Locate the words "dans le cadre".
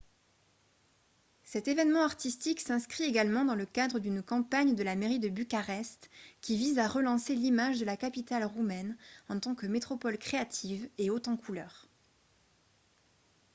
3.45-3.99